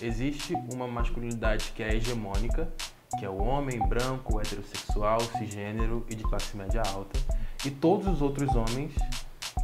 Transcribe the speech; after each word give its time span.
Existe 0.00 0.54
uma 0.72 0.86
masculinidade 0.86 1.72
que 1.74 1.82
é 1.82 1.94
hegemônica, 1.94 2.68
que 3.18 3.24
é 3.24 3.28
o 3.28 3.42
homem 3.42 3.80
branco, 3.88 4.40
heterossexual, 4.40 5.20
cisgênero 5.20 6.06
e 6.08 6.14
de 6.14 6.22
classe 6.22 6.56
média 6.56 6.82
alta. 6.86 7.18
E 7.64 7.70
todos 7.70 8.06
os 8.06 8.22
outros 8.22 8.54
homens, 8.54 8.94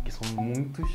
que 0.05 0.11
são 0.11 0.27
muitos, 0.35 0.91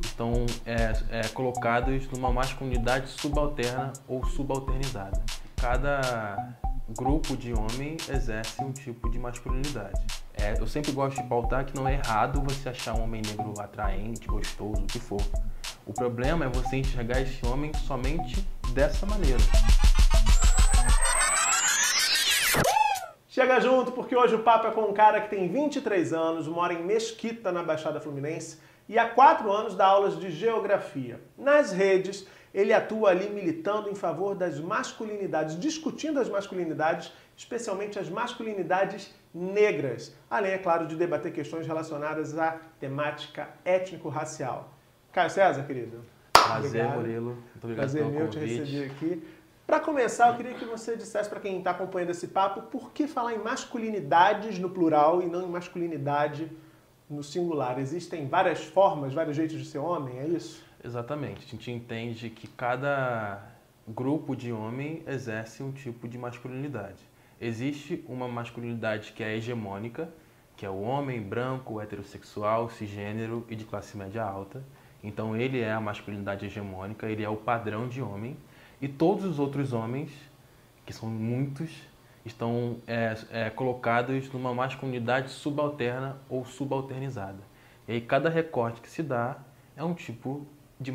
estão 0.00 0.46
é, 0.64 0.92
é, 1.10 1.28
colocados 1.28 2.06
numa 2.08 2.32
masculinidade 2.32 3.08
subalterna 3.08 3.92
ou 4.06 4.24
subalternizada. 4.26 5.20
Cada 5.56 6.56
grupo 6.96 7.36
de 7.36 7.52
homem 7.52 7.96
exerce 8.08 8.62
um 8.62 8.70
tipo 8.70 9.10
de 9.10 9.18
masculinidade. 9.18 10.00
É, 10.34 10.54
eu 10.60 10.66
sempre 10.68 10.92
gosto 10.92 11.20
de 11.20 11.28
pautar 11.28 11.64
que 11.64 11.74
não 11.74 11.88
é 11.88 11.94
errado 11.94 12.40
você 12.42 12.68
achar 12.68 12.94
um 12.94 13.02
homem 13.02 13.22
negro 13.26 13.54
atraente, 13.58 14.26
gostoso, 14.28 14.82
o 14.82 14.86
que 14.86 15.00
for. 15.00 15.22
O 15.86 15.92
problema 15.92 16.44
é 16.44 16.48
você 16.48 16.76
enxergar 16.76 17.20
esse 17.20 17.44
homem 17.46 17.72
somente 17.74 18.46
dessa 18.72 19.04
maneira. 19.06 19.40
Chega 23.28 23.60
junto, 23.60 23.90
porque 23.90 24.14
hoje 24.14 24.36
o 24.36 24.44
papo 24.44 24.68
é 24.68 24.70
com 24.70 24.82
um 24.82 24.92
cara 24.92 25.20
que 25.20 25.28
tem 25.28 25.48
23 25.48 26.12
anos, 26.12 26.46
mora 26.46 26.72
em 26.72 26.84
Mesquita, 26.84 27.50
na 27.50 27.64
Baixada 27.64 28.00
Fluminense, 28.00 28.60
e 28.88 28.96
há 28.96 29.08
quatro 29.08 29.50
anos 29.50 29.74
dá 29.74 29.86
aulas 29.86 30.20
de 30.20 30.30
geografia. 30.30 31.20
Nas 31.36 31.72
redes, 31.72 32.28
ele 32.54 32.72
atua 32.72 33.10
ali 33.10 33.28
militando 33.28 33.90
em 33.90 33.94
favor 33.96 34.36
das 34.36 34.60
masculinidades, 34.60 35.58
discutindo 35.58 36.20
as 36.20 36.28
masculinidades, 36.28 37.12
especialmente 37.36 37.98
as 37.98 38.08
masculinidades 38.08 39.12
negras, 39.34 40.14
além, 40.30 40.52
é 40.52 40.58
claro, 40.58 40.86
de 40.86 40.94
debater 40.94 41.32
questões 41.32 41.66
relacionadas 41.66 42.38
à 42.38 42.60
temática 42.78 43.48
étnico-racial. 43.64 44.72
Caio 45.10 45.30
César, 45.30 45.64
querido. 45.64 46.13
Prazer, 46.46 46.68
obrigado. 46.68 46.96
Murilo. 46.96 47.30
Muito 47.30 47.64
obrigado 47.64 47.76
Prazer 47.76 48.02
pelo 48.02 48.14
meu 48.14 48.26
convite. 48.26 48.46
te 48.46 48.60
receber 48.60 48.84
aqui. 48.90 49.22
Para 49.66 49.80
começar, 49.80 50.28
eu 50.28 50.36
queria 50.36 50.54
que 50.54 50.64
você 50.66 50.96
dissesse 50.96 51.28
para 51.28 51.40
quem 51.40 51.58
está 51.58 51.70
acompanhando 51.70 52.10
esse 52.10 52.28
papo 52.28 52.62
por 52.62 52.92
que 52.92 53.06
falar 53.06 53.34
em 53.34 53.38
masculinidades 53.38 54.58
no 54.58 54.68
plural 54.68 55.22
e 55.22 55.26
não 55.26 55.42
em 55.42 55.48
masculinidade 55.48 56.50
no 57.08 57.22
singular. 57.22 57.78
Existem 57.78 58.28
várias 58.28 58.62
formas, 58.62 59.14
vários 59.14 59.36
jeitos 59.36 59.56
de 59.56 59.64
ser 59.64 59.78
homem, 59.78 60.18
é 60.18 60.26
isso? 60.26 60.62
Exatamente. 60.84 61.46
A 61.46 61.48
gente 61.48 61.70
entende 61.70 62.28
que 62.28 62.46
cada 62.46 63.42
grupo 63.88 64.36
de 64.36 64.52
homem 64.52 65.02
exerce 65.06 65.62
um 65.62 65.72
tipo 65.72 66.06
de 66.06 66.18
masculinidade. 66.18 67.08
Existe 67.40 68.04
uma 68.06 68.28
masculinidade 68.28 69.12
que 69.12 69.22
é 69.22 69.34
hegemônica, 69.36 70.08
que 70.56 70.64
é 70.64 70.70
o 70.70 70.80
homem 70.82 71.22
branco, 71.22 71.80
heterossexual, 71.80 72.68
cisgênero 72.68 73.44
e 73.48 73.56
de 73.56 73.64
classe 73.64 73.96
média 73.96 74.22
alta. 74.22 74.62
Então 75.04 75.36
ele 75.36 75.60
é 75.60 75.70
a 75.70 75.80
masculinidade 75.80 76.46
hegemônica, 76.46 77.06
ele 77.06 77.22
é 77.22 77.28
o 77.28 77.36
padrão 77.36 77.86
de 77.86 78.00
homem. 78.00 78.38
E 78.80 78.88
todos 78.88 79.24
os 79.24 79.38
outros 79.38 79.74
homens, 79.74 80.10
que 80.86 80.94
são 80.94 81.10
muitos, 81.10 81.70
estão 82.24 82.78
é, 82.86 83.14
é, 83.30 83.50
colocados 83.50 84.32
numa 84.32 84.54
masculinidade 84.54 85.30
subalterna 85.30 86.16
ou 86.26 86.42
subalternizada. 86.46 87.38
E 87.86 87.92
aí 87.92 88.00
cada 88.00 88.30
recorte 88.30 88.80
que 88.80 88.88
se 88.88 89.02
dá 89.02 89.36
é 89.76 89.84
um 89.84 89.92
tipo 89.92 90.46
de, 90.80 90.90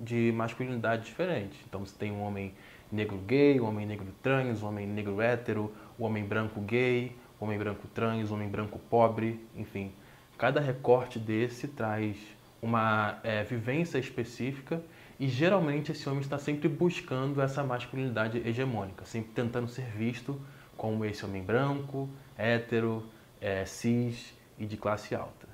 de 0.00 0.32
masculinidade 0.32 1.04
diferente. 1.04 1.56
Então 1.68 1.86
você 1.86 1.96
tem 1.96 2.10
um 2.10 2.20
homem 2.20 2.52
negro 2.90 3.16
gay, 3.18 3.60
um 3.60 3.68
homem 3.68 3.86
negro 3.86 4.08
trans, 4.20 4.60
um 4.60 4.66
homem 4.66 4.88
negro 4.88 5.20
hétero, 5.20 5.72
um 5.98 6.04
homem 6.04 6.24
branco 6.24 6.60
gay, 6.60 7.16
um 7.40 7.44
homem 7.44 7.58
branco 7.58 7.86
trans, 7.94 8.32
um 8.32 8.34
homem 8.34 8.48
branco 8.48 8.80
pobre, 8.90 9.40
enfim. 9.54 9.92
Cada 10.36 10.60
recorte 10.60 11.20
desse 11.20 11.68
traz 11.68 12.16
uma 12.62 13.18
é, 13.24 13.42
vivência 13.42 13.98
específica 13.98 14.80
e 15.18 15.28
geralmente 15.28 15.90
esse 15.90 16.08
homem 16.08 16.20
está 16.20 16.38
sempre 16.38 16.68
buscando 16.68 17.42
essa 17.42 17.62
masculinidade 17.64 18.38
hegemônica, 18.38 19.04
sempre 19.04 19.32
tentando 19.32 19.68
ser 19.68 19.86
visto 19.86 20.40
como 20.76 21.04
esse 21.04 21.24
homem 21.24 21.42
branco, 21.42 22.08
hétero, 22.38 23.04
é, 23.40 23.64
cis 23.64 24.32
e 24.58 24.64
de 24.64 24.76
classe 24.76 25.14
alta. 25.14 25.48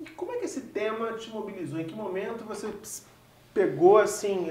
E 0.00 0.08
como 0.10 0.32
é 0.32 0.38
que 0.38 0.44
esse 0.44 0.60
tema 0.62 1.12
te 1.14 1.28
mobilizou? 1.30 1.80
Em 1.80 1.84
que 1.84 1.94
momento 1.94 2.44
você 2.44 2.72
pegou 3.52 3.96
assim, 3.98 4.48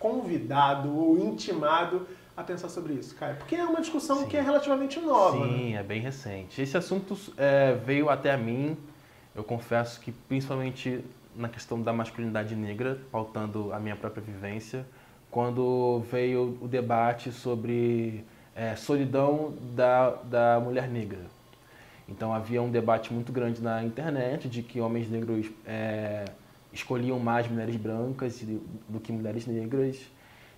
convidado 0.00 0.96
ou 0.96 1.18
intimado 1.18 2.06
a 2.36 2.42
pensar 2.42 2.68
sobre 2.68 2.94
isso, 2.94 3.14
cara? 3.14 3.34
Porque 3.34 3.54
é 3.54 3.64
uma 3.64 3.80
discussão 3.80 4.20
Sim. 4.20 4.26
que 4.28 4.36
é 4.36 4.40
relativamente 4.40 5.00
nova. 5.00 5.46
Sim, 5.46 5.72
né? 5.72 5.80
é 5.80 5.82
bem 5.82 6.00
recente. 6.00 6.60
Esse 6.60 6.76
assunto 6.76 7.16
é, 7.36 7.74
veio 7.74 8.08
até 8.10 8.32
a 8.32 8.36
mim, 8.36 8.76
eu 9.34 9.42
confesso 9.42 10.00
que 10.00 10.12
principalmente 10.12 11.02
na 11.36 11.48
questão 11.48 11.80
da 11.80 11.92
masculinidade 11.92 12.54
negra, 12.54 12.98
pautando 13.10 13.72
a 13.72 13.78
minha 13.78 13.96
própria 13.96 14.22
vivência, 14.22 14.86
quando 15.30 16.02
veio 16.10 16.58
o 16.60 16.68
debate 16.68 17.30
sobre 17.30 18.24
é, 18.54 18.74
solidão 18.74 19.54
da, 19.74 20.10
da 20.10 20.60
mulher 20.60 20.88
negra. 20.88 21.20
Então 22.08 22.32
havia 22.32 22.62
um 22.62 22.70
debate 22.70 23.12
muito 23.12 23.32
grande 23.32 23.60
na 23.60 23.84
internet 23.84 24.48
de 24.48 24.62
que 24.62 24.80
homens 24.80 25.10
negros 25.10 25.50
é, 25.66 26.24
escolhiam 26.72 27.18
mais 27.18 27.48
mulheres 27.48 27.76
brancas 27.76 28.42
do 28.88 29.00
que 29.00 29.12
mulheres 29.12 29.46
negras. 29.46 29.98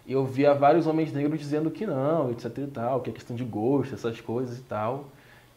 E 0.06 0.12
eu 0.12 0.24
via 0.24 0.54
vários 0.54 0.86
homens 0.86 1.12
negros 1.12 1.38
dizendo 1.38 1.70
que 1.70 1.86
não, 1.86 2.30
etc 2.30 2.56
e 2.58 2.66
tal, 2.66 3.00
que 3.00 3.10
é 3.10 3.12
questão 3.12 3.34
de 3.34 3.44
gosto, 3.44 3.94
essas 3.94 4.20
coisas 4.20 4.58
e 4.58 4.62
tal. 4.62 5.08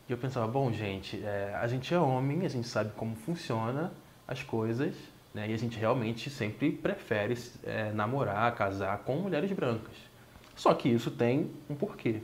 E 0.09 0.11
eu 0.11 0.17
pensava, 0.17 0.47
bom, 0.47 0.71
gente, 0.71 1.21
é, 1.23 1.55
a 1.61 1.67
gente 1.67 1.93
é 1.93 1.99
homem, 1.99 2.45
a 2.45 2.49
gente 2.49 2.67
sabe 2.67 2.91
como 2.95 3.15
funciona 3.15 3.91
as 4.31 4.41
coisas, 4.41 4.95
né? 5.33 5.49
E 5.49 5.53
a 5.53 5.57
gente 5.57 5.77
realmente 5.77 6.29
sempre 6.29 6.71
prefere 6.71 7.37
é, 7.63 7.91
namorar, 7.91 8.53
casar 8.55 8.99
com 8.99 9.15
mulheres 9.15 9.51
brancas. 9.51 9.95
Só 10.55 10.73
que 10.73 10.89
isso 10.89 11.11
tem 11.11 11.51
um 11.69 11.75
porquê. 11.75 12.21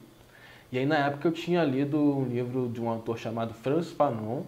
E 0.72 0.78
aí 0.78 0.85
na 0.85 0.97
época 1.07 1.28
eu 1.28 1.31
tinha 1.31 1.63
lido 1.63 1.97
um 1.97 2.25
livro 2.25 2.69
de 2.69 2.81
um 2.81 2.90
autor 2.90 3.18
chamado 3.18 3.53
Francis 3.53 3.91
Fanon, 3.91 4.44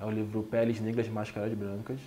é 0.00 0.04
o 0.04 0.10
livro 0.10 0.42
Peles 0.42 0.80
Negras, 0.80 1.08
Máscaras 1.08 1.52
Brancas, 1.54 1.98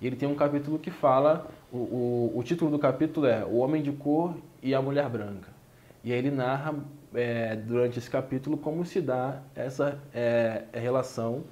e 0.00 0.06
ele 0.06 0.16
tem 0.16 0.28
um 0.28 0.34
capítulo 0.34 0.78
que 0.78 0.90
fala, 0.90 1.48
o, 1.72 1.76
o, 1.76 2.32
o 2.36 2.42
título 2.42 2.70
do 2.70 2.78
capítulo 2.78 3.26
é 3.26 3.44
O 3.44 3.58
Homem 3.58 3.82
de 3.82 3.92
Cor 3.92 4.34
e 4.62 4.74
a 4.74 4.82
Mulher 4.82 5.08
Branca. 5.08 5.48
E 6.04 6.12
aí 6.12 6.18
ele 6.18 6.30
narra 6.30 6.74
é, 7.14 7.54
durante 7.54 7.98
esse 7.98 8.10
capítulo 8.10 8.56
como 8.56 8.84
se 8.84 9.00
dá 9.00 9.40
essa 9.54 10.00
é, 10.12 10.64
relação 10.72 11.44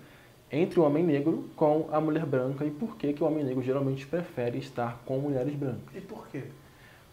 entre 0.52 0.80
o 0.80 0.82
homem 0.82 1.04
negro 1.04 1.48
com 1.54 1.88
a 1.92 2.00
mulher 2.00 2.26
branca 2.26 2.64
e 2.64 2.70
por 2.70 2.96
que, 2.96 3.12
que 3.12 3.22
o 3.22 3.26
homem 3.26 3.44
negro 3.44 3.62
geralmente 3.62 4.06
prefere 4.06 4.58
estar 4.58 5.02
com 5.04 5.18
mulheres 5.18 5.54
brancas. 5.54 5.94
E 5.94 6.00
por 6.00 6.26
quê? 6.28 6.44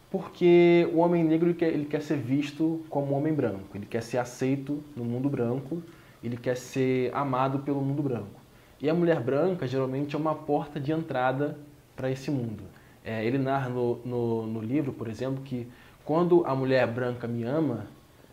Porque 0.09 0.89
o 0.93 0.99
homem 0.99 1.23
negro 1.23 1.47
ele 1.47 1.53
quer, 1.53 1.69
ele 1.69 1.85
quer 1.85 2.01
ser 2.01 2.17
visto 2.17 2.83
como 2.89 3.13
um 3.13 3.17
homem 3.17 3.33
branco, 3.33 3.75
ele 3.75 3.85
quer 3.85 4.01
ser 4.01 4.17
aceito 4.17 4.81
no 4.95 5.03
mundo 5.03 5.29
branco, 5.29 5.83
ele 6.23 6.37
quer 6.37 6.55
ser 6.55 7.13
amado 7.13 7.59
pelo 7.59 7.81
mundo 7.81 8.01
branco. 8.01 8.39
E 8.81 8.89
a 8.89 8.93
mulher 8.93 9.19
branca 9.19 9.67
geralmente 9.67 10.15
é 10.15 10.19
uma 10.19 10.33
porta 10.33 10.79
de 10.79 10.91
entrada 10.91 11.57
para 11.95 12.09
esse 12.09 12.31
mundo. 12.31 12.63
É, 13.03 13.25
ele 13.25 13.37
narra 13.37 13.69
no, 13.69 13.97
no, 14.05 14.45
no 14.47 14.61
livro, 14.61 14.93
por 14.93 15.07
exemplo, 15.07 15.43
que 15.43 15.67
quando 16.05 16.45
a 16.45 16.55
mulher 16.55 16.87
branca 16.87 17.27
me 17.27 17.43
ama, 17.43 17.87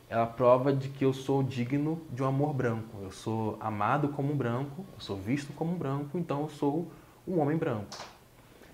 ela 0.09 0.27
prova 0.27 0.73
de 0.73 0.89
que 0.89 1.05
eu 1.05 1.13
sou 1.13 1.43
digno 1.43 2.01
de 2.11 2.23
um 2.23 2.27
amor 2.27 2.53
branco. 2.53 2.99
Eu 3.03 3.11
sou 3.11 3.57
amado 3.61 4.09
como 4.09 4.33
um 4.33 4.37
branco, 4.37 4.85
eu 4.95 5.01
sou 5.01 5.17
visto 5.17 5.53
como 5.53 5.73
um 5.73 5.79
branco, 5.79 6.19
então 6.19 6.43
eu 6.43 6.49
sou 6.49 6.91
um 7.27 7.41
homem 7.41 7.57
branco. 7.57 7.87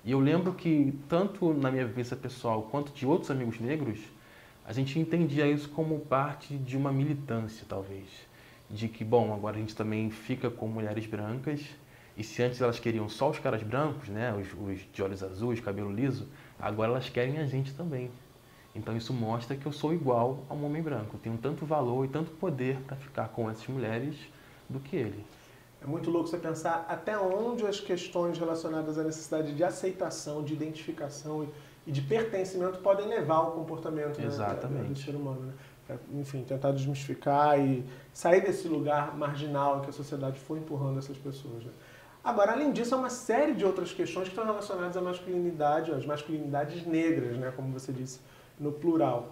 E 0.04 0.12
eu 0.12 0.18
lembro 0.18 0.54
que, 0.54 0.98
tanto 1.08 1.52
na 1.52 1.70
minha 1.70 1.86
vivência 1.86 2.16
pessoal 2.16 2.62
quanto 2.62 2.92
de 2.92 3.06
outros 3.06 3.30
amigos 3.30 3.60
negros, 3.60 4.00
a 4.64 4.72
gente 4.72 4.98
entendia 4.98 5.46
isso 5.46 5.68
como 5.68 5.98
parte 6.00 6.56
de 6.56 6.76
uma 6.76 6.92
militância, 6.92 7.66
talvez. 7.68 8.08
De 8.68 8.88
que, 8.88 9.04
bom, 9.04 9.34
agora 9.34 9.56
a 9.56 9.60
gente 9.60 9.74
também 9.74 10.10
fica 10.10 10.50
com 10.50 10.66
mulheres 10.68 11.06
brancas, 11.06 11.60
e 12.16 12.24
se 12.24 12.42
antes 12.42 12.60
elas 12.60 12.78
queriam 12.78 13.08
só 13.08 13.30
os 13.30 13.38
caras 13.38 13.62
brancos, 13.62 14.08
né, 14.08 14.34
os, 14.34 14.48
os 14.52 14.80
de 14.92 15.02
olhos 15.02 15.22
azuis, 15.22 15.60
cabelo 15.60 15.92
liso, 15.92 16.28
agora 16.58 16.92
elas 16.92 17.08
querem 17.08 17.38
a 17.38 17.46
gente 17.46 17.72
também. 17.74 18.10
Então 18.74 18.96
isso 18.96 19.12
mostra 19.12 19.56
que 19.56 19.66
eu 19.66 19.72
sou 19.72 19.92
igual 19.92 20.44
a 20.48 20.54
um 20.54 20.64
homem 20.64 20.82
branco. 20.82 21.16
Eu 21.16 21.20
tenho 21.20 21.38
tanto 21.38 21.66
valor 21.66 22.04
e 22.04 22.08
tanto 22.08 22.30
poder 22.32 22.78
para 22.86 22.96
ficar 22.96 23.28
com 23.28 23.50
essas 23.50 23.66
mulheres 23.66 24.16
do 24.68 24.78
que 24.78 24.96
ele. 24.96 25.24
É 25.82 25.86
muito 25.86 26.10
louco 26.10 26.28
você 26.28 26.36
pensar 26.36 26.84
até 26.88 27.18
onde 27.18 27.66
as 27.66 27.80
questões 27.80 28.38
relacionadas 28.38 28.98
à 28.98 29.02
necessidade 29.02 29.54
de 29.54 29.64
aceitação, 29.64 30.44
de 30.44 30.52
identificação 30.52 31.48
e 31.86 31.90
de 31.90 32.02
pertencimento 32.02 32.78
podem 32.80 33.08
levar 33.08 33.36
ao 33.36 33.52
comportamento 33.52 34.20
né, 34.20 34.26
do 34.84 34.98
ser 34.98 35.16
humano. 35.16 35.40
Né? 35.40 35.52
É, 35.88 35.96
enfim, 36.20 36.44
tentar 36.44 36.70
desmistificar 36.70 37.58
e 37.58 37.84
sair 38.12 38.42
desse 38.42 38.68
lugar 38.68 39.16
marginal 39.16 39.80
que 39.80 39.90
a 39.90 39.92
sociedade 39.92 40.38
foi 40.38 40.58
empurrando 40.58 40.98
essas 40.98 41.16
pessoas. 41.16 41.64
Né? 41.64 41.72
Agora, 42.22 42.52
além 42.52 42.70
disso, 42.70 42.94
há 42.94 42.98
uma 42.98 43.10
série 43.10 43.54
de 43.54 43.64
outras 43.64 43.92
questões 43.92 44.24
que 44.24 44.30
estão 44.30 44.44
relacionadas 44.44 44.96
à 44.96 45.00
masculinidade, 45.00 45.90
às 45.90 46.04
masculinidades 46.04 46.86
negras, 46.86 47.38
né, 47.38 47.52
como 47.56 47.72
você 47.72 47.90
disse 47.92 48.20
no 48.60 48.70
plural. 48.70 49.30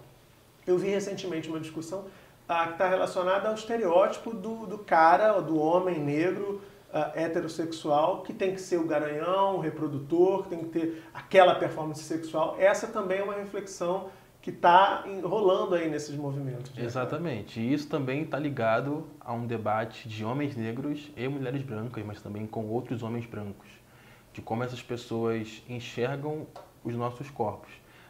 Eu 0.67 0.77
vi 0.77 0.89
recentemente 0.89 1.47
uma 1.47 1.59
discussão 1.59 2.05
ah, 2.47 2.65
que 2.65 2.73
está 2.73 2.89
relacionada 2.89 3.47
ao 3.47 3.53
estereótipo 3.53 4.33
do, 4.33 4.65
do 4.65 4.79
cara, 4.79 5.39
do 5.39 5.57
homem 5.57 5.99
negro 5.99 6.61
ah, 6.91 7.11
heterossexual, 7.15 8.23
que 8.23 8.33
tem 8.33 8.53
que 8.53 8.59
ser 8.59 8.77
o 8.77 8.85
garanhão, 8.85 9.57
o 9.57 9.59
reprodutor, 9.59 10.43
que 10.43 10.49
tem 10.49 10.59
que 10.59 10.69
ter 10.69 11.03
aquela 11.13 11.55
performance 11.55 12.03
sexual. 12.03 12.55
Essa 12.59 12.87
também 12.87 13.19
é 13.19 13.23
uma 13.23 13.35
reflexão 13.35 14.09
que 14.09 14.19
que 14.41 14.51
está 14.51 15.03
rolando 15.23 15.75
aí 15.75 15.89
nesses 15.89 16.15
movimentos. 16.15 16.73
Né, 16.73 16.83
Exatamente. 16.83 17.59
E 17.59 17.73
isso 17.73 17.87
também 17.87 18.23
está 18.23 18.39
ligado 18.39 19.05
a 19.19 19.33
um 19.33 19.45
debate 19.45 20.07
de 20.07 20.23
homens 20.23 20.55
negros 20.55 21.11
e 21.15 21.27
mulheres 21.27 21.61
brancas, 21.61 22.03
mas 22.05 22.21
também 22.21 22.47
com 22.47 22.65
outros 22.67 23.03
homens 23.03 23.25
brancos, 23.25 23.67
de 24.33 24.41
como 24.41 24.63
essas 24.63 24.81
pessoas 24.81 25.61
enxergam 25.67 26.47
os 26.83 26.95
nossos 26.95 27.29
corpos. 27.29 27.69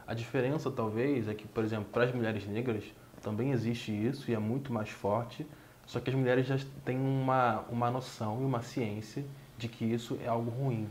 A 0.09 0.13
diferença, 0.15 0.71
talvez, 0.71 1.27
é 1.27 1.33
que, 1.33 1.47
por 1.47 1.63
exemplo, 1.63 1.85
para 1.91 2.03
as 2.03 2.13
mulheres 2.13 2.45
negras 2.47 2.83
também 3.21 3.51
existe 3.51 3.91
isso 3.91 4.31
e 4.31 4.33
é 4.33 4.39
muito 4.39 4.73
mais 4.73 4.89
forte, 4.89 5.45
só 5.85 5.99
que 5.99 6.09
as 6.09 6.15
mulheres 6.15 6.47
já 6.47 6.57
têm 6.83 6.97
uma, 6.97 7.59
uma 7.69 7.91
noção 7.91 8.41
e 8.41 8.45
uma 8.45 8.61
ciência 8.61 9.23
de 9.57 9.67
que 9.67 9.85
isso 9.85 10.17
é 10.23 10.27
algo 10.27 10.49
ruim 10.49 10.87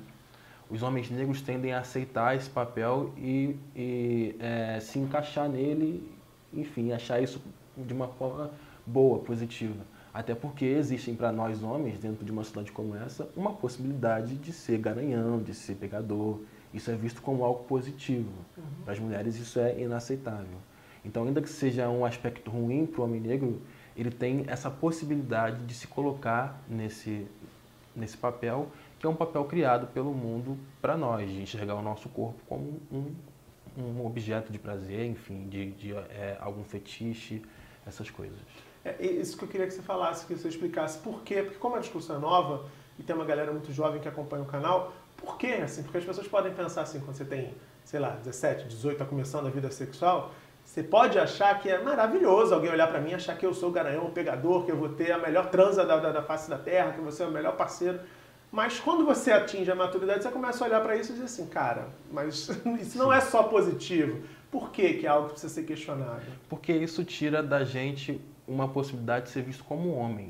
os 0.70 0.82
homens 0.82 1.10
negros 1.10 1.40
tendem 1.40 1.72
a 1.72 1.80
aceitar 1.80 2.36
esse 2.36 2.48
papel 2.50 3.12
e, 3.16 3.56
e 3.74 4.36
é, 4.38 4.78
se 4.80 4.98
encaixar 4.98 5.48
nele, 5.48 6.06
enfim, 6.52 6.92
achar 6.92 7.22
isso 7.22 7.40
de 7.76 7.94
uma 7.94 8.08
forma 8.08 8.50
boa, 8.86 9.18
positiva. 9.18 9.82
Até 10.12 10.34
porque 10.34 10.64
existem 10.64 11.14
para 11.14 11.32
nós 11.32 11.62
homens, 11.62 11.98
dentro 11.98 12.24
de 12.24 12.30
uma 12.30 12.44
cidade 12.44 12.72
como 12.72 12.94
essa, 12.96 13.28
uma 13.36 13.52
possibilidade 13.52 14.34
de 14.36 14.52
ser 14.52 14.78
garanhão, 14.78 15.42
de 15.42 15.54
ser 15.54 15.76
pegador. 15.76 16.40
Isso 16.72 16.90
é 16.90 16.94
visto 16.94 17.22
como 17.22 17.44
algo 17.44 17.64
positivo. 17.64 18.30
Uhum. 18.56 18.64
Para 18.84 18.92
as 18.92 18.98
mulheres 18.98 19.36
isso 19.36 19.58
é 19.58 19.80
inaceitável. 19.80 20.58
Então, 21.04 21.24
ainda 21.24 21.40
que 21.40 21.48
seja 21.48 21.88
um 21.88 22.04
aspecto 22.04 22.50
ruim 22.50 22.84
para 22.84 23.00
o 23.00 23.04
homem 23.04 23.20
negro, 23.20 23.62
ele 23.96 24.10
tem 24.10 24.44
essa 24.46 24.70
possibilidade 24.70 25.64
de 25.64 25.74
se 25.74 25.86
colocar 25.86 26.62
nesse, 26.68 27.26
nesse 27.96 28.16
papel 28.16 28.70
que 28.98 29.06
é 29.06 29.08
um 29.08 29.14
papel 29.14 29.44
criado 29.44 29.86
pelo 29.88 30.12
mundo 30.12 30.58
para 30.82 30.96
nós, 30.96 31.30
de 31.30 31.40
enxergar 31.40 31.76
o 31.76 31.82
nosso 31.82 32.08
corpo 32.08 32.42
como 32.48 32.80
um, 32.90 33.14
um 33.76 34.04
objeto 34.04 34.52
de 34.52 34.58
prazer, 34.58 35.06
enfim, 35.06 35.48
de, 35.48 35.70
de 35.72 35.94
é, 35.94 36.36
algum 36.40 36.64
fetiche, 36.64 37.42
essas 37.86 38.10
coisas. 38.10 38.38
É 38.84 39.04
isso 39.04 39.36
que 39.36 39.44
eu 39.44 39.48
queria 39.48 39.66
que 39.66 39.72
você 39.72 39.82
falasse, 39.82 40.26
que 40.26 40.34
você 40.34 40.48
explicasse 40.48 40.98
por 40.98 41.22
quê, 41.22 41.42
porque 41.42 41.58
como 41.58 41.76
a 41.76 41.78
discussão 41.78 42.16
é 42.16 42.18
nova 42.18 42.66
e 42.98 43.02
tem 43.02 43.14
uma 43.14 43.24
galera 43.24 43.52
muito 43.52 43.72
jovem 43.72 44.00
que 44.00 44.08
acompanha 44.08 44.42
o 44.42 44.46
canal, 44.46 44.92
por 45.18 45.36
quê? 45.36 45.60
Assim, 45.62 45.82
porque 45.82 45.98
as 45.98 46.04
pessoas 46.04 46.26
podem 46.26 46.52
pensar 46.52 46.82
assim, 46.82 47.00
quando 47.00 47.16
você 47.16 47.24
tem, 47.24 47.54
sei 47.84 48.00
lá, 48.00 48.10
17, 48.10 48.66
18, 48.68 48.94
está 48.94 49.04
começando 49.04 49.46
a 49.46 49.50
vida 49.50 49.70
sexual, 49.70 50.32
você 50.64 50.82
pode 50.82 51.18
achar 51.18 51.58
que 51.60 51.68
é 51.68 51.82
maravilhoso 51.82 52.54
alguém 52.54 52.70
olhar 52.70 52.88
para 52.88 53.00
mim 53.00 53.10
e 53.10 53.14
achar 53.14 53.36
que 53.36 53.46
eu 53.46 53.54
sou 53.54 53.70
o 53.70 53.72
garanhão, 53.72 54.06
o 54.06 54.10
pegador, 54.10 54.64
que 54.64 54.70
eu 54.70 54.76
vou 54.76 54.90
ter 54.90 55.12
a 55.12 55.18
melhor 55.18 55.46
transa 55.46 55.84
da, 55.84 55.96
da, 55.96 56.12
da 56.12 56.22
face 56.22 56.48
da 56.48 56.58
terra, 56.58 56.92
que 56.92 57.00
você 57.00 57.22
é 57.22 57.26
o 57.26 57.30
melhor 57.30 57.56
parceiro. 57.56 58.00
Mas 58.50 58.78
quando 58.78 59.04
você 59.04 59.32
atinge 59.32 59.70
a 59.70 59.74
maturidade, 59.74 60.22
você 60.22 60.30
começa 60.30 60.64
a 60.64 60.68
olhar 60.68 60.80
para 60.82 60.96
isso 60.96 61.10
e 61.10 61.14
dizer 61.14 61.24
assim, 61.24 61.46
cara, 61.46 61.88
mas 62.12 62.48
isso 62.80 62.98
não 62.98 63.12
é 63.12 63.20
só 63.20 63.44
positivo. 63.44 64.22
Por 64.50 64.70
que, 64.70 64.94
que 64.94 65.06
é 65.06 65.08
algo 65.08 65.28
que 65.28 65.32
precisa 65.32 65.52
ser 65.52 65.64
questionado? 65.64 66.22
Porque 66.48 66.72
isso 66.72 67.04
tira 67.04 67.42
da 67.42 67.64
gente 67.64 68.20
uma 68.46 68.68
possibilidade 68.68 69.26
de 69.26 69.32
ser 69.32 69.42
visto 69.42 69.64
como 69.64 69.94
homem. 69.94 70.28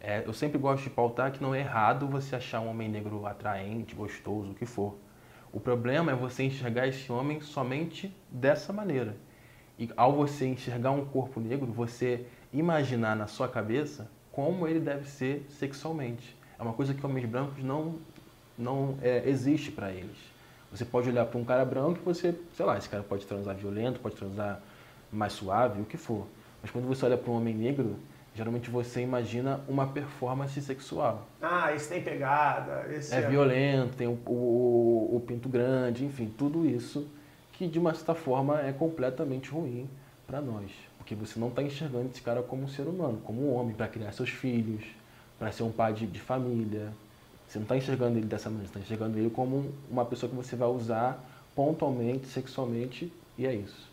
É, 0.00 0.22
eu 0.26 0.32
sempre 0.32 0.58
gosto 0.58 0.84
de 0.84 0.90
pautar 0.90 1.30
que 1.30 1.42
não 1.42 1.54
é 1.54 1.60
errado 1.60 2.08
você 2.08 2.34
achar 2.34 2.60
um 2.60 2.70
homem 2.70 2.88
negro 2.88 3.26
atraente, 3.26 3.94
gostoso, 3.94 4.50
o 4.50 4.54
que 4.54 4.64
for. 4.64 4.96
O 5.52 5.60
problema 5.60 6.12
é 6.12 6.14
você 6.14 6.44
enxergar 6.44 6.88
esse 6.88 7.12
homem 7.12 7.40
somente 7.40 8.14
dessa 8.30 8.72
maneira. 8.72 9.14
E 9.78 9.90
ao 9.96 10.12
você 10.12 10.46
enxergar 10.46 10.92
um 10.92 11.04
corpo 11.04 11.38
negro, 11.38 11.66
você 11.66 12.26
imaginar 12.52 13.14
na 13.14 13.26
sua 13.26 13.48
cabeça 13.48 14.10
como 14.32 14.66
ele 14.66 14.80
deve 14.80 15.08
ser 15.08 15.46
sexualmente. 15.50 16.36
É 16.58 16.62
uma 16.62 16.72
coisa 16.72 16.94
que 16.94 17.04
homens 17.04 17.26
brancos 17.26 17.62
não, 17.62 17.96
não 18.56 18.96
é, 19.02 19.28
existe 19.28 19.70
para 19.70 19.90
eles. 19.90 20.16
Você 20.70 20.84
pode 20.84 21.08
olhar 21.08 21.26
para 21.26 21.38
um 21.38 21.44
cara 21.44 21.64
branco 21.64 21.98
e 22.00 22.04
você, 22.04 22.34
sei 22.54 22.64
lá, 22.64 22.78
esse 22.78 22.88
cara 22.88 23.02
pode 23.02 23.26
transar 23.26 23.56
violento, 23.56 23.98
pode 24.00 24.14
transar 24.14 24.60
mais 25.10 25.32
suave, 25.32 25.82
o 25.82 25.84
que 25.84 25.96
for. 25.96 26.26
Mas 26.62 26.70
quando 26.70 26.86
você 26.86 27.04
olha 27.06 27.16
para 27.16 27.30
um 27.30 27.36
homem 27.36 27.54
negro, 27.54 27.96
geralmente 28.34 28.70
você 28.70 29.00
imagina 29.02 29.60
uma 29.68 29.86
performance 29.86 30.60
sexual. 30.60 31.26
Ah, 31.40 31.74
esse 31.74 31.88
tem 31.88 32.02
pegada, 32.02 32.86
esse 32.92 33.14
é, 33.14 33.18
é... 33.18 33.28
violento, 33.28 33.96
tem 33.96 34.06
o, 34.06 34.18
o, 34.26 35.16
o, 35.16 35.24
pinto 35.26 35.48
grande, 35.48 36.04
enfim, 36.04 36.32
tudo 36.36 36.66
isso 36.66 37.06
que 37.52 37.66
de 37.66 37.78
uma 37.78 37.92
certa 37.94 38.14
forma 38.14 38.60
é 38.60 38.72
completamente 38.72 39.50
ruim 39.50 39.88
para 40.26 40.40
nós, 40.40 40.70
porque 40.96 41.14
você 41.14 41.38
não 41.38 41.48
está 41.48 41.62
enxergando 41.62 42.08
esse 42.10 42.22
cara 42.22 42.42
como 42.42 42.62
um 42.62 42.68
ser 42.68 42.82
humano, 42.82 43.20
como 43.24 43.42
um 43.42 43.54
homem 43.54 43.74
para 43.74 43.88
criar 43.88 44.12
seus 44.12 44.30
filhos, 44.30 44.84
para 45.38 45.50
ser 45.52 45.62
um 45.62 45.72
pai 45.72 45.92
de, 45.92 46.06
de, 46.06 46.20
família. 46.20 46.92
Você 47.48 47.58
não 47.58 47.64
está 47.64 47.76
enxergando 47.76 48.16
ele 48.16 48.26
dessa 48.26 48.48
maneira, 48.48 48.68
você 48.68 48.78
está 48.78 48.94
enxergando 48.94 49.18
ele 49.18 49.30
como 49.30 49.72
uma 49.90 50.04
pessoa 50.04 50.30
que 50.30 50.36
você 50.36 50.54
vai 50.54 50.68
usar 50.68 51.22
pontualmente, 51.54 52.26
sexualmente, 52.28 53.12
e 53.36 53.46
é 53.46 53.54
isso. 53.54 53.90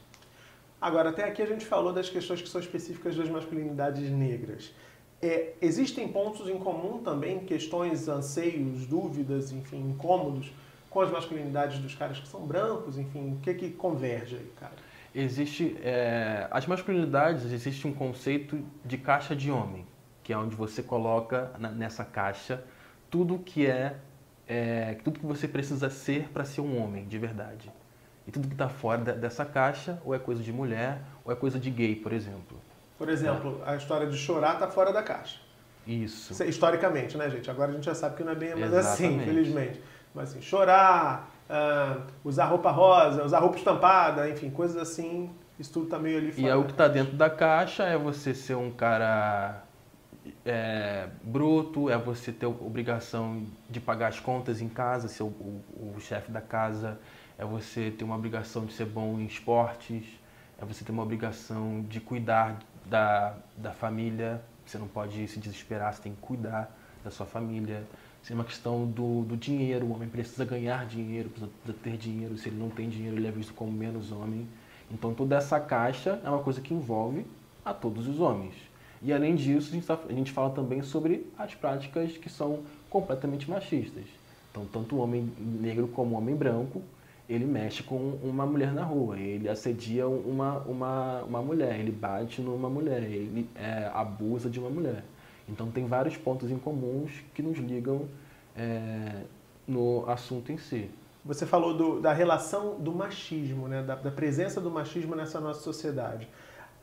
Agora, 0.80 1.10
até 1.10 1.24
aqui 1.24 1.42
a 1.42 1.46
gente 1.46 1.66
falou 1.66 1.92
das 1.92 2.10
questões 2.10 2.42
que 2.42 2.50
são 2.50 2.62
específicas 2.62 3.16
das 3.16 3.30
masculinidades 3.30 4.10
negras. 4.12 4.74
É, 5.22 5.54
existem 5.62 6.08
pontos 6.08 6.48
em 6.48 6.58
comum 6.60 7.00
também, 7.00 7.40
questões, 7.40 8.08
anseios, 8.08 8.86
dúvidas, 8.86 9.52
enfim, 9.52 9.90
incômodos 9.90 10.52
com 10.90 11.02
as 11.02 11.12
masculinidades 11.12 11.80
dos 11.80 11.96
caras 11.96 12.20
que 12.20 12.28
são 12.28 12.42
brancos, 12.42 12.98
enfim, 12.98 13.34
o 13.34 13.40
que 13.42 13.54
que 13.56 13.72
converge 13.72 14.36
aí, 14.36 14.52
cara? 14.60 14.76
Existe, 15.16 15.76
é, 15.82 16.48
as 16.52 16.68
masculinidades, 16.68 17.52
existe 17.52 17.88
um 17.88 17.94
conceito 17.94 18.64
de 18.86 18.98
caixa 18.98 19.36
de 19.36 19.50
homem 19.50 19.86
que 20.28 20.34
é 20.34 20.38
onde 20.38 20.58
você 20.58 20.84
coloca 20.84 21.54
nessa 21.58 22.04
caixa 22.04 22.62
tudo 23.10 23.40
que 23.40 23.66
é, 23.66 23.96
é 24.46 24.96
tudo 25.02 25.22
que 25.22 25.26
você 25.26 25.48
precisa 25.48 25.90
ser 25.90 26.28
para 26.34 26.44
ser 26.44 26.60
um 26.60 26.84
homem 26.84 27.08
de 27.08 27.18
verdade. 27.18 27.72
E 28.28 28.32
tudo 28.32 28.48
que 28.48 28.54
está 28.54 28.68
fora 28.68 29.14
dessa 29.14 29.46
caixa, 29.46 30.00
ou 30.04 30.14
é 30.14 30.20
coisa 30.20 30.44
de 30.44 30.52
mulher, 30.52 31.00
ou 31.24 31.32
é 31.32 31.36
coisa 31.36 31.58
de 31.58 31.70
gay, 31.70 31.96
por 31.96 32.12
exemplo. 32.12 32.60
Por 32.98 33.08
exemplo, 33.08 33.62
é. 33.66 33.72
a 33.72 33.76
história 33.78 34.06
de 34.08 34.18
chorar 34.18 34.56
está 34.56 34.68
fora 34.68 34.92
da 34.92 35.02
caixa. 35.02 35.40
Isso. 35.88 36.44
Historicamente, 36.44 37.18
né, 37.18 37.30
gente? 37.30 37.50
Agora 37.50 37.72
a 37.72 37.74
gente 37.74 37.86
já 37.86 37.96
sabe 37.96 38.18
que 38.18 38.24
não 38.24 38.34
é 38.34 38.36
bem 38.36 38.54
mais 38.54 38.74
assim, 38.74 39.16
infelizmente. 39.16 39.82
Mas 40.14 40.32
assim, 40.32 40.42
chorar, 40.42 41.32
uh, 41.50 42.02
usar 42.24 42.46
roupa 42.46 42.70
rosa, 42.70 43.24
usar 43.24 43.40
roupa 43.40 43.58
estampada, 43.58 44.30
enfim, 44.30 44.50
coisas 44.50 44.76
assim, 44.76 45.30
isso 45.58 45.72
tudo 45.72 45.86
está 45.86 45.98
meio 45.98 46.18
ali 46.18 46.32
fora. 46.32 46.46
E 46.46 46.50
é 46.50 46.56
o 46.56 46.66
que 46.66 46.72
está 46.72 46.90
dentro 46.90 47.16
da 47.16 47.30
caixa 47.30 47.84
é 47.84 47.98
você 47.98 48.34
ser 48.34 48.56
um 48.56 48.72
cara 48.72 49.64
é, 50.46 51.08
bruto, 51.24 51.90
é 51.90 51.98
você 51.98 52.32
ter 52.32 52.46
obrigação 52.46 53.46
de 53.70 53.80
pagar 53.80 54.08
as 54.08 54.20
contas 54.20 54.62
em 54.62 54.68
casa, 54.68 55.08
ser 55.08 55.24
o, 55.24 55.28
o, 55.28 55.94
o 55.96 56.00
chefe 56.02 56.32
da 56.32 56.42
casa, 56.42 57.00
é 57.38 57.46
você 57.46 57.92
ter 57.92 58.04
uma 58.04 58.16
obrigação 58.16 58.66
de 58.66 58.74
ser 58.74 58.86
bom 58.86 59.20
em 59.20 59.26
esportes, 59.26 60.04
é 60.60 60.66
você 60.66 60.84
ter 60.84 60.92
uma 60.92 61.04
obrigação 61.04 61.86
de 61.88 62.00
cuidar 62.00 62.60
da, 62.86 63.38
da 63.56 63.72
família, 63.72 64.42
você 64.66 64.78
não 64.78 64.88
pode 64.88 65.28
se 65.28 65.40
desesperar, 65.40 65.94
você 65.94 66.02
tem 66.02 66.14
que 66.14 66.22
cuidar 66.22 66.76
da 67.04 67.12
sua 67.12 67.26
família. 67.26 67.84
Isso 68.22 68.34
é 68.34 68.36
uma 68.36 68.44
questão 68.44 68.86
do, 68.86 69.24
do 69.24 69.38
dinheiro, 69.38 69.86
o 69.86 69.94
homem 69.94 70.10
precisa 70.10 70.44
ganhar 70.44 70.86
dinheiro, 70.86 71.30
precisa, 71.30 71.52
ter 71.84 71.98
dinheiro, 71.98 72.38
se 72.38 72.50
ele 72.50 72.58
não 72.58 72.70
tem 72.70 72.90
dinheiro 72.90 73.16
ele 73.16 73.28
é 73.28 73.32
visto 73.32 73.54
como 73.54 73.72
menos 73.72 74.12
homem. 74.12 74.48
Então 74.92 75.14
toda 75.14 75.36
essa 75.36 75.60
caixa 75.60 76.20
é 76.24 76.30
uma 76.30 76.44
coisa 76.44 76.60
que 76.60 76.74
envolve 76.74 77.26
a 77.64 77.74
todos 77.74 78.08
os 78.08 78.20
homens. 78.20 78.54
E 79.02 79.14
além 79.14 79.36
disso, 79.36 79.70
a 79.70 79.74
gente, 79.76 79.86
tá, 79.86 80.00
a 80.10 80.14
gente 80.14 80.32
fala 80.32 80.50
também 80.50 80.82
sobre 80.82 81.28
as 81.38 81.54
práticas 81.54 82.18
que 82.18 82.30
são 82.30 82.62
completamente 82.90 83.50
machistas. 83.50 84.06
Então, 84.50 84.66
tanto 84.66 84.96
o 84.96 85.00
homem 85.00 85.32
negro 85.38 85.88
como 85.90 86.16
o 86.16 86.18
homem 86.18 86.36
branco, 86.36 86.82
ele 87.30 87.46
mexe 87.46 87.84
com 87.84 88.18
uma 88.24 88.46
mulher 88.46 88.74
na 88.74 88.84
rua, 88.84 89.20
ele 89.20 89.50
assedia 89.50 90.08
uma, 90.08 90.60
uma, 90.60 91.24
uma 91.24 91.42
mulher, 91.42 91.78
ele 91.80 91.92
bate 91.92 92.42
numa 92.42 92.70
mulher, 92.70 93.04
ele 93.04 93.50
é, 93.56 93.90
abusa 93.94 94.50
de 94.50 94.60
uma 94.60 94.70
mulher. 94.70 95.04
Então, 95.50 95.70
tem 95.70 95.86
vários 95.88 96.16
pontos 96.18 96.50
em 96.52 96.58
comuns 96.58 97.12
que 97.34 97.42
nos 97.42 97.58
ligam 97.58 98.08
é, 98.56 99.24
no 99.68 100.10
assunto 100.10 100.52
em 100.52 100.58
si. 100.58 100.90
Você 101.24 101.46
falou 101.46 101.74
do, 101.74 102.00
da 102.00 102.14
relação 102.14 102.80
do 102.80 102.94
machismo, 102.94 103.68
né? 103.68 103.84
da, 103.84 103.96
da 103.96 104.12
presença 104.12 104.62
do 104.62 104.72
machismo 104.72 105.16
nessa 105.16 105.42
nossa 105.42 105.62
sociedade. 105.62 106.28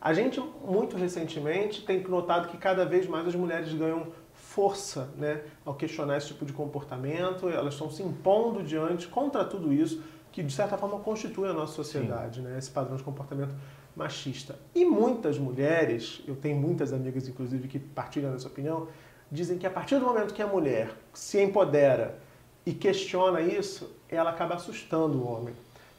A 0.01 0.13
gente, 0.13 0.39
muito 0.67 0.97
recentemente, 0.99 1.83
tem 1.83 2.03
notado 2.03 2.49
que 2.49 2.59
cada 2.59 2.85
vez 2.85 3.07
mais 3.07 3.27
as 3.27 3.35
mulheres 3.35 3.73
ganham 3.73 4.09
força 4.35 5.09
né, 5.17 5.43
ao 5.65 5.75
questionar 5.75 6.19
esse 6.19 6.29
tipo 6.29 6.45
de 6.45 6.53
comportamento, 6.53 7.49
elas 7.49 7.73
estão 7.73 7.91
se 7.91 8.03
impondo 8.03 8.63
diante 8.63 9.09
contra 9.09 9.45
tudo 9.45 9.73
isso, 9.73 10.03
que 10.35 10.43
de 10.43 10.53
certa 10.53 10.76
forma 10.76 10.99
constitui 10.99 11.49
a 11.49 11.53
nossa 11.53 11.75
sociedade, 11.75 12.41
né, 12.41 12.59
esse 12.59 12.69
padrão 12.69 12.97
de 12.97 13.05
comportamento 13.05 13.55
machista. 13.95 14.59
E 14.75 14.85
muitas 14.85 15.38
mulheres, 15.38 16.25
eu 16.26 16.35
tenho 16.35 16.57
muitas 16.57 16.93
amigas 16.93 17.29
inclusive 17.29 17.69
que 17.69 17.79
partilham 17.79 18.33
dessa 18.33 18.49
opinião, 18.49 18.88
dizem 19.31 19.57
que 19.57 19.64
a 19.64 19.71
partir 19.71 20.00
do 20.00 20.05
momento 20.05 20.35
que 20.35 20.43
a 20.43 20.47
mulher 20.49 20.91
se 21.12 21.41
empodera 21.41 22.19
e 22.67 22.73
questiona 22.73 23.41
isso, 23.41 23.95
ela 24.09 24.31
acaba 24.31 24.57
assustando 24.57 25.19
o 25.19 25.25
homem 25.25 25.55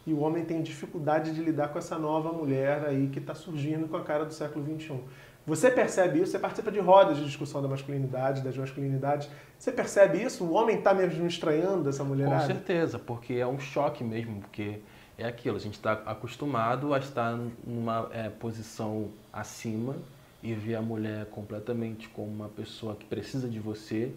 e 0.06 0.12
o 0.12 0.20
homem 0.20 0.44
tem 0.44 0.62
dificuldade 0.62 1.34
de 1.34 1.42
lidar 1.42 1.70
com 1.70 1.80
essa 1.80 1.98
nova 1.98 2.34
mulher 2.34 2.84
aí 2.86 3.08
que 3.08 3.20
está 3.20 3.34
surgindo 3.34 3.88
com 3.88 3.96
a 3.96 4.04
cara 4.04 4.26
do 4.26 4.34
século 4.34 4.66
XXI. 4.66 5.00
Você 5.46 5.70
percebe 5.70 6.22
isso? 6.22 6.32
Você 6.32 6.40
participa 6.40 6.72
de 6.72 6.80
rodas 6.80 7.18
de 7.18 7.26
discussão 7.26 7.62
da 7.62 7.68
masculinidade, 7.68 8.42
das 8.42 8.58
masculinidades. 8.58 9.30
Você 9.60 9.72
percebe 9.72 10.22
isso? 10.22 10.44
O 10.44 10.54
homem 10.54 10.80
está 10.80 10.94
mesmo 10.94 11.26
estranhando 11.28 11.88
essa 11.88 12.04
mulher? 12.04 12.28
Com 12.28 12.48
certeza, 12.48 12.98
porque 12.98 13.34
é 13.36 13.46
um 13.46 13.60
choque 13.60 14.04
mesmo, 14.04 14.42
porque 14.42 14.80
é 15.18 15.26
aquilo, 15.26 15.56
a 15.56 15.60
gente 15.60 15.76
está 15.76 15.94
acostumado 15.94 16.94
a 16.94 16.98
estar 16.98 17.38
numa 17.66 18.10
é, 18.12 18.30
posição 18.30 19.10
acima 19.32 19.96
e 20.44 20.54
ver 20.54 20.76
a 20.76 20.82
mulher 20.82 21.26
completamente 21.28 22.10
como 22.10 22.28
uma 22.28 22.50
pessoa 22.50 22.96
que 22.96 23.06
precisa 23.06 23.48
de 23.48 23.60
você, 23.60 24.12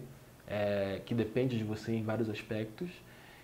é, 0.47 1.01
que 1.05 1.13
depende 1.13 1.57
de 1.57 1.63
você 1.63 1.93
em 1.93 2.03
vários 2.03 2.29
aspectos, 2.29 2.89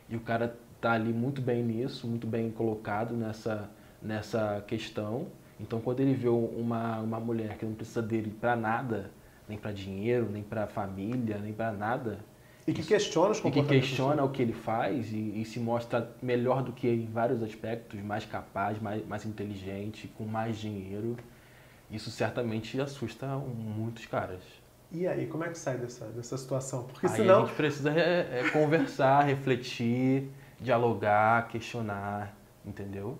e 0.09 0.15
o 0.15 0.19
cara 0.19 0.55
está 0.75 0.91
ali 0.91 1.13
muito 1.13 1.41
bem 1.41 1.63
nisso, 1.63 2.07
muito 2.07 2.27
bem 2.27 2.51
colocado 2.51 3.15
nessa, 3.15 3.69
nessa 4.01 4.63
questão. 4.67 5.27
Então, 5.59 5.79
quando 5.79 6.01
ele 6.01 6.13
vê 6.13 6.27
uma, 6.27 6.99
uma 6.99 7.19
mulher 7.19 7.57
que 7.57 7.65
não 7.65 7.73
precisa 7.73 8.01
dele 8.01 8.29
para 8.29 8.55
nada, 8.55 9.11
nem 9.47 9.57
para 9.57 9.71
dinheiro, 9.71 10.29
nem 10.29 10.43
para 10.43 10.67
família, 10.67 11.37
nem 11.37 11.53
para 11.53 11.71
nada, 11.71 12.19
e 12.67 12.73
que 12.73 12.83
questiona 12.83 13.29
os 13.29 13.39
comportamentos. 13.39 13.77
E 13.77 13.79
que 13.79 13.87
questiona 13.87 14.23
o 14.23 14.29
que 14.29 14.41
ele 14.41 14.53
faz 14.53 15.11
e, 15.11 15.39
e, 15.39 15.45
se 15.45 15.59
mostra 15.59 16.11
melhor 16.21 16.63
do 16.63 16.71
que 16.71 16.87
ele 16.87 17.03
em 17.03 17.11
vários 17.11 17.43
aspectos, 17.43 18.01
mais 18.01 18.25
capaz, 18.25 18.81
mais, 18.81 19.05
mais 19.05 19.23
inteligente, 19.23 20.07
com 20.17 20.23
mais 20.23 20.57
dinheiro. 20.57 21.15
Isso 21.91 22.09
certamente 22.09 22.81
assusta 22.81 23.27
muitos 23.27 24.07
caras. 24.07 24.41
E 24.91 25.07
aí, 25.07 25.27
como 25.27 25.43
é 25.43 25.49
que 25.49 25.57
sai 25.57 25.77
dessa, 25.77 26.05
dessa 26.05 26.37
situação? 26.37 26.83
Porque 26.83 27.05
aí 27.05 27.15
senão... 27.15 27.43
a 27.43 27.45
gente 27.45 27.55
precisa 27.55 27.91
é, 27.91 28.39
é 28.39 28.49
conversar, 28.49 29.23
refletir, 29.23 30.29
dialogar, 30.59 31.47
questionar, 31.49 32.35
entendeu? 32.65 33.17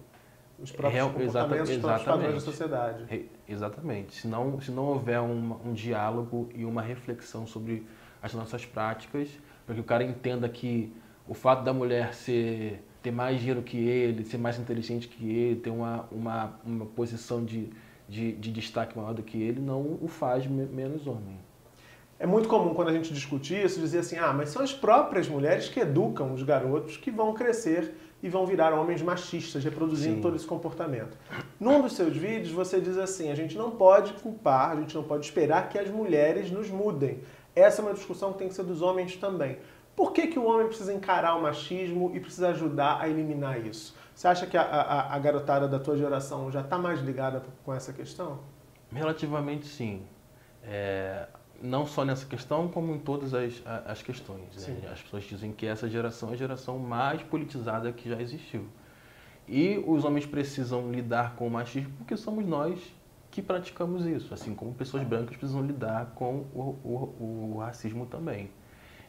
Os 0.57 0.71
próprios 0.71 0.93
Real, 0.93 1.09
comportamentos 1.09 1.69
exata, 1.69 1.95
exatamente, 1.95 2.05
padrões 2.05 2.33
da 2.33 2.39
sociedade. 2.39 3.29
Exatamente. 3.47 4.15
Se 4.15 4.27
não, 4.27 4.59
se 4.61 4.71
não 4.71 4.85
houver 4.85 5.19
um, 5.19 5.57
um 5.65 5.73
diálogo 5.73 6.49
e 6.55 6.63
uma 6.63 6.81
reflexão 6.81 7.45
sobre 7.45 7.85
as 8.21 8.33
nossas 8.33 8.65
práticas, 8.65 9.29
para 9.65 9.75
que 9.75 9.81
o 9.81 9.83
cara 9.83 10.03
entenda 10.03 10.47
que 10.47 10.93
o 11.27 11.33
fato 11.33 11.63
da 11.63 11.73
mulher 11.73 12.13
ser 12.13 12.81
ter 13.05 13.11
mais 13.11 13.37
dinheiro 13.37 13.61
que 13.61 13.77
ele, 13.77 14.25
ser 14.25 14.39
mais 14.39 14.57
inteligente 14.57 15.07
que 15.07 15.29
ele, 15.29 15.59
ter 15.59 15.69
uma, 15.69 16.07
uma, 16.11 16.59
uma 16.65 16.85
posição 16.87 17.45
de, 17.45 17.69
de, 18.09 18.31
de 18.31 18.51
destaque 18.51 18.97
maior 18.97 19.13
do 19.13 19.21
que 19.21 19.39
ele, 19.39 19.61
não 19.61 19.99
o 20.01 20.07
faz 20.07 20.47
menos 20.47 21.05
homem. 21.05 21.37
É 22.17 22.25
muito 22.25 22.47
comum 22.47 22.73
quando 22.73 22.87
a 22.87 22.93
gente 22.93 23.13
discute 23.13 23.53
isso 23.53 23.79
dizer 23.79 23.99
assim: 23.99 24.17
ah, 24.17 24.33
mas 24.33 24.49
são 24.49 24.63
as 24.63 24.73
próprias 24.73 25.27
mulheres 25.27 25.69
que 25.69 25.79
educam 25.79 26.33
os 26.33 26.41
garotos 26.41 26.97
que 26.97 27.11
vão 27.11 27.33
crescer 27.33 27.93
e 28.25 28.29
vão 28.29 28.43
virar 28.43 28.73
homens 28.73 29.03
machistas, 29.03 29.63
reproduzindo 29.63 30.15
Sim. 30.15 30.21
todo 30.21 30.35
esse 30.35 30.47
comportamento. 30.47 31.15
Num 31.59 31.79
dos 31.79 31.93
seus 31.93 32.17
vídeos, 32.17 32.49
você 32.49 32.81
diz 32.81 32.97
assim: 32.97 33.31
a 33.31 33.35
gente 33.35 33.55
não 33.55 33.69
pode 33.69 34.13
culpar, 34.13 34.71
a 34.71 34.75
gente 34.77 34.95
não 34.95 35.03
pode 35.03 35.23
esperar 35.25 35.69
que 35.69 35.77
as 35.77 35.91
mulheres 35.91 36.49
nos 36.49 36.67
mudem. 36.71 37.19
Essa 37.55 37.83
é 37.83 37.85
uma 37.85 37.93
discussão 37.93 38.33
que 38.33 38.39
tem 38.39 38.47
que 38.47 38.55
ser 38.55 38.63
dos 38.63 38.81
homens 38.81 39.15
também. 39.15 39.59
Por 39.95 40.11
que, 40.11 40.25
que 40.25 40.39
o 40.39 40.45
homem 40.45 40.65
precisa 40.65 40.91
encarar 40.91 41.35
o 41.35 41.41
machismo 41.43 42.11
e 42.15 42.19
precisa 42.19 42.49
ajudar 42.49 42.99
a 42.99 43.07
eliminar 43.07 43.63
isso? 43.63 43.95
Você 44.15 44.27
acha 44.27 44.47
que 44.47 44.57
a, 44.57 44.63
a, 44.63 45.15
a 45.15 45.19
garotada 45.19 45.67
da 45.67 45.77
tua 45.77 45.95
geração 45.95 46.51
já 46.51 46.61
está 46.61 46.79
mais 46.79 47.01
ligada 47.01 47.43
com 47.63 47.71
essa 47.71 47.93
questão? 47.93 48.39
Relativamente 48.91 49.67
sim. 49.67 50.01
É, 50.63 51.27
não 51.61 51.85
só 51.85 52.05
nessa 52.05 52.25
questão, 52.25 52.67
como 52.67 52.93
em 52.93 52.99
todas 52.99 53.33
as, 53.33 53.61
as 53.85 54.01
questões. 54.01 54.67
Né? 54.67 54.89
As 54.91 55.01
pessoas 55.01 55.23
dizem 55.23 55.51
que 55.51 55.65
essa 55.65 55.89
geração 55.89 56.29
é 56.29 56.33
a 56.33 56.35
geração 56.35 56.77
mais 56.79 57.21
politizada 57.23 57.91
que 57.91 58.09
já 58.09 58.21
existiu. 58.21 58.65
E 59.47 59.83
os 59.85 60.03
homens 60.03 60.25
precisam 60.25 60.91
lidar 60.91 61.35
com 61.35 61.47
o 61.47 61.51
machismo 61.51 61.91
porque 61.97 62.17
somos 62.17 62.45
nós 62.45 62.79
que 63.29 63.41
praticamos 63.41 64.05
isso, 64.05 64.33
assim 64.33 64.55
como 64.55 64.73
pessoas 64.73 65.03
brancas 65.03 65.35
precisam 65.35 65.61
lidar 65.61 66.13
com 66.15 66.45
o, 66.53 66.77
o, 66.83 67.53
o 67.55 67.57
racismo 67.59 68.05
também. 68.05 68.49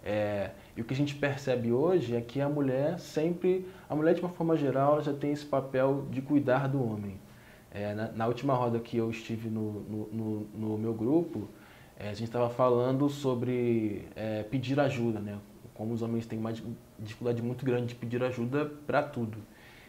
É, 0.04 0.50
e 0.76 0.80
o 0.80 0.84
que 0.84 0.94
a 0.94 0.96
gente 0.96 1.14
percebe 1.14 1.72
hoje 1.72 2.14
é 2.14 2.20
que 2.20 2.40
a 2.40 2.48
mulher 2.48 2.98
sempre, 2.98 3.68
a 3.88 3.94
mulher 3.94 4.14
de 4.14 4.20
uma 4.20 4.30
forma 4.30 4.56
geral, 4.56 5.02
já 5.02 5.12
tem 5.12 5.32
esse 5.32 5.44
papel 5.44 6.06
de 6.10 6.22
cuidar 6.22 6.68
do 6.68 6.80
homem. 6.82 7.18
É, 7.72 7.94
na, 7.94 8.12
na, 8.12 8.26
última 8.26 8.54
roda 8.54 8.78
que 8.78 8.96
eu 8.96 9.10
estive 9.10 9.48
no, 9.48 9.80
no, 9.82 10.08
no, 10.12 10.40
no 10.54 10.78
meu 10.78 10.94
grupo, 10.94 11.48
é, 11.98 12.08
a 12.08 12.14
gente 12.14 12.24
estava 12.24 12.50
falando 12.50 13.08
sobre 13.08 14.06
é, 14.14 14.42
pedir 14.42 14.78
ajuda, 14.78 15.18
né? 15.18 15.38
Como 15.74 15.92
os 15.92 16.02
homens 16.02 16.26
têm 16.26 16.38
uma 16.38 16.52
dificuldade 16.98 17.42
muito 17.42 17.64
grande 17.64 17.86
de 17.86 17.94
pedir 17.94 18.22
ajuda 18.22 18.66
para 18.86 19.02
tudo. 19.02 19.38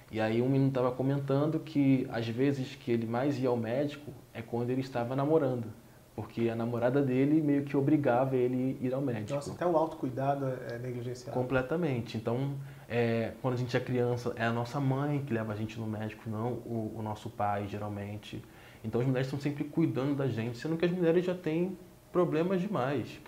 E 0.09 0.19
aí 0.21 0.41
um 0.41 0.47
menino 0.47 0.69
estava 0.69 0.91
comentando 0.91 1.59
que 1.59 2.07
às 2.09 2.27
vezes 2.27 2.75
que 2.75 2.91
ele 2.91 3.05
mais 3.05 3.37
ia 3.39 3.49
ao 3.49 3.57
médico 3.57 4.11
é 4.33 4.41
quando 4.41 4.69
ele 4.69 4.81
estava 4.81 5.15
namorando. 5.15 5.67
Porque 6.15 6.49
a 6.49 6.55
namorada 6.55 6.99
dele 7.01 7.41
meio 7.41 7.63
que 7.63 7.77
obrigava 7.77 8.35
ele 8.35 8.77
a 8.81 8.85
ir 8.87 8.93
ao 8.93 9.01
médico. 9.01 9.35
Nossa, 9.35 9.51
até 9.51 9.65
o 9.67 9.77
autocuidado 9.77 10.47
é 10.67 10.79
negligenciado. 10.79 11.37
Completamente. 11.37 12.17
Então, 12.17 12.55
é, 12.89 13.33
quando 13.39 13.53
a 13.53 13.57
gente 13.57 13.77
é 13.77 13.79
criança, 13.79 14.33
é 14.35 14.45
a 14.45 14.51
nossa 14.51 14.79
mãe 14.79 15.23
que 15.23 15.31
leva 15.31 15.53
a 15.53 15.55
gente 15.55 15.79
no 15.79 15.85
médico, 15.85 16.27
não 16.27 16.53
o, 16.53 16.95
o 16.97 17.01
nosso 17.03 17.29
pai, 17.29 17.67
geralmente. 17.67 18.43
Então, 18.83 18.99
as 18.99 19.05
mulheres 19.05 19.27
estão 19.27 19.39
sempre 19.39 19.63
cuidando 19.65 20.15
da 20.15 20.27
gente, 20.27 20.57
sendo 20.57 20.75
que 20.75 20.85
as 20.85 20.91
mulheres 20.91 21.23
já 21.23 21.35
têm 21.35 21.77
problemas 22.11 22.61
demais, 22.61 23.19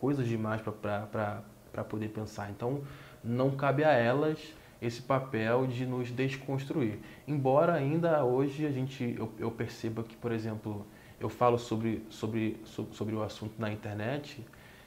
coisas 0.00 0.26
demais 0.26 0.60
para 0.60 1.84
poder 1.88 2.08
pensar. 2.08 2.50
Então, 2.50 2.82
não 3.22 3.50
cabe 3.50 3.84
a 3.84 3.92
elas 3.92 4.38
esse 4.80 5.02
papel 5.02 5.66
de 5.66 5.84
nos 5.84 6.10
desconstruir. 6.10 6.98
Embora 7.26 7.74
ainda 7.74 8.24
hoje 8.24 8.64
a 8.64 8.70
gente 8.70 9.14
eu, 9.18 9.32
eu 9.38 9.50
perceba 9.50 10.02
que, 10.02 10.16
por 10.16 10.32
exemplo, 10.32 10.86
eu 11.20 11.28
falo 11.28 11.58
sobre, 11.58 12.04
sobre, 12.08 12.60
sobre, 12.64 12.94
sobre 12.94 13.14
o 13.14 13.22
assunto 13.22 13.54
na 13.58 13.72
internet 13.72 14.44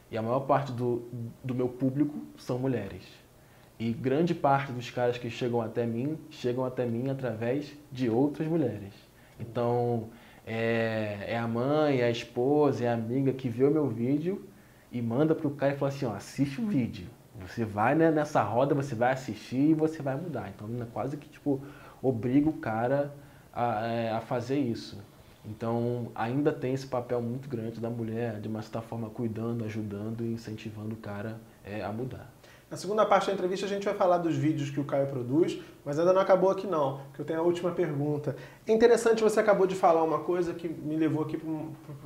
e 0.10 0.18
a 0.18 0.22
maior 0.22 0.42
parte 0.42 0.72
do, 0.72 1.04
do 1.44 1.54
meu 1.54 1.68
público 1.68 2.18
são 2.38 2.58
mulheres. 2.58 3.04
E 3.78 3.92
grande 3.92 4.36
parte 4.36 4.72
dos 4.72 4.90
caras 4.92 5.18
que 5.18 5.30
chegam 5.30 5.62
até 5.62 5.86
mim, 5.86 6.18
chegam 6.30 6.64
até 6.64 6.86
mim 6.86 7.10
através 7.10 7.74
de 7.92 8.10
outras 8.10 8.48
mulheres. 8.48 8.94
Então, 9.40 10.10
é, 10.46 11.26
é 11.28 11.38
a 11.38 11.48
mãe, 11.48 12.02
é 12.02 12.06
a 12.06 12.12
esposa, 12.12 12.86
é 12.86 12.88
a 12.88 12.94
amiga 12.94 13.32
que 13.34 13.50
vê 13.50 13.64
o 13.64 13.72
meu 13.72 13.88
vídeo 13.88 14.48
e 14.92 15.02
manda 15.02 15.34
para 15.34 15.48
o 15.48 15.52
cara 15.52 15.74
e 15.74 15.78
fala 15.78 15.92
assim, 15.92 16.06
ó, 16.06 16.14
assiste 16.14 16.62
o 16.62 16.66
vídeo 16.68 17.08
você 17.40 17.66
vai 17.66 17.96
né, 17.96 18.12
nessa 18.12 18.42
roda, 18.42 18.76
você 18.76 18.96
vai 18.96 19.14
assistir 19.14 19.72
e 19.72 19.74
você 19.74 20.02
vai 20.02 20.16
mudar. 20.16 20.50
Então, 20.50 20.68
é 20.82 20.86
quase 20.94 21.18
que 21.18 21.28
tipo 21.30 21.62
obriga 22.02 22.50
o 22.50 22.54
cara 22.54 23.14
a, 23.54 23.86
é, 23.86 24.12
a 24.12 24.22
fazer 24.22 24.60
isso. 24.60 24.98
Então, 25.44 26.12
ainda 26.14 26.52
tem 26.52 26.74
esse 26.74 26.86
papel 26.86 27.22
muito 27.22 27.50
grande 27.50 27.80
da 27.80 27.90
mulher, 27.90 28.40
de 28.40 28.48
uma 28.48 28.62
certa 28.62 28.82
forma, 28.82 29.10
cuidando, 29.10 29.64
ajudando 29.66 30.24
e 30.24 30.34
incentivando 30.34 30.94
o 30.94 30.98
cara 30.98 31.40
é, 31.64 31.84
a 31.84 31.92
mudar. 31.92 32.32
Na 32.72 32.78
segunda 32.78 33.06
parte 33.06 33.28
da 33.28 33.34
entrevista 33.34 33.66
a 33.66 33.70
gente 33.70 33.84
vai 33.84 33.94
falar 33.94 34.20
dos 34.20 34.34
vídeos 34.34 34.70
que 34.70 34.80
o 34.80 34.86
Caio 34.86 35.06
produz, 35.08 35.60
mas 35.84 36.00
ainda 36.00 36.14
não 36.14 36.22
acabou 36.22 36.50
aqui 36.50 36.66
não, 36.66 37.02
que 37.14 37.20
eu 37.20 37.26
tenho 37.26 37.42
a 37.42 37.44
última 37.44 37.72
pergunta. 37.72 38.34
É 38.66 38.72
interessante, 38.72 39.22
você 39.22 39.42
acabou 39.42 39.68
de 39.68 39.76
falar 39.76 40.02
uma 40.04 40.20
coisa 40.20 40.54
que 40.54 40.70
me 40.70 40.96
levou 40.96 41.22
aqui 41.22 41.36
para 41.36 41.50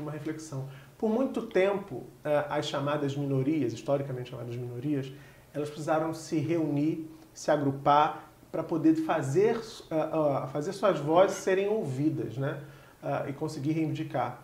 uma 0.01 0.11
reflexão. 0.11 0.67
Por 0.97 1.07
muito 1.07 1.43
tempo, 1.43 2.07
eh, 2.23 2.45
as 2.49 2.65
chamadas 2.65 3.15
minorias, 3.15 3.73
historicamente 3.73 4.31
chamadas 4.31 4.55
minorias, 4.55 5.13
elas 5.53 5.69
precisaram 5.69 6.15
se 6.15 6.39
reunir, 6.39 7.11
se 7.31 7.51
agrupar 7.51 8.31
para 8.51 8.63
poder 8.63 8.95
fazer, 8.95 9.61
eh, 9.91 10.47
fazer 10.47 10.73
suas 10.73 10.97
vozes 10.97 11.37
serem 11.37 11.67
ouvidas, 11.67 12.39
né? 12.39 12.59
Eh, 13.03 13.29
e 13.29 13.33
conseguir 13.33 13.73
reivindicar 13.73 14.41